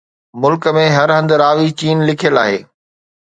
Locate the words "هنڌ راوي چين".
1.17-1.97